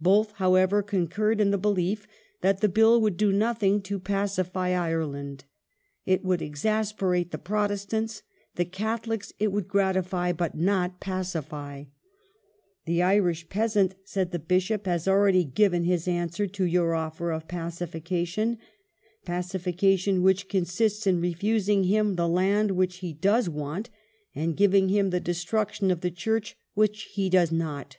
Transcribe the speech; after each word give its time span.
Both, 0.00 0.30
however, 0.36 0.82
concurred 0.82 1.42
in 1.42 1.50
the 1.50 1.58
belief 1.58 2.08
that 2.40 2.62
the 2.62 2.70
Bill 2.70 2.98
would 3.02 3.18
do 3.18 3.30
nothing 3.30 3.82
to 3.82 4.00
pacify 4.00 4.70
Ireland: 4.70 5.44
it 6.06 6.24
would 6.24 6.40
exasperate 6.40 7.32
the 7.32 7.36
Protestants, 7.36 8.22
the 8.54 8.64
Catholics 8.64 9.34
it 9.38 9.52
would 9.52 9.68
gratify 9.68 10.32
but 10.32 10.54
not 10.54 11.00
pacify." 11.00 11.84
The 12.86 13.02
Irish 13.02 13.50
peas 13.50 13.76
ant," 13.76 13.94
said 14.04 14.30
the 14.32 14.38
Bishop, 14.38 14.86
'* 14.86 14.86
has 14.86 15.06
already 15.06 15.44
given 15.44 15.84
his 15.84 16.08
answer 16.08 16.46
to 16.46 16.64
your 16.64 16.94
off*er 16.94 17.30
of 17.30 17.46
pacification— 17.46 18.56
pacification 19.26 20.22
which 20.22 20.48
consists 20.48 21.06
in 21.06 21.20
refusing 21.20 21.84
him 21.84 22.16
the 22.16 22.26
land 22.26 22.70
which 22.70 23.00
he 23.00 23.12
does 23.12 23.50
want, 23.50 23.90
and 24.34 24.56
giving 24.56 24.88
him 24.88 25.10
the 25.10 25.20
destruction 25.20 25.90
of 25.90 26.00
the 26.00 26.08
THE 26.08 26.12
IRISH 26.12 26.16
QUESTION 26.32 26.56
[1865 26.56 26.56
Amend 26.56 26.56
ments 26.56 26.56
in 26.56 26.56
Com 26.56 26.56
mittee 26.56 26.56
Church 26.56 26.58
which 26.74 27.02
he 27.12 27.28
does 27.28 27.52
not." 27.52 27.96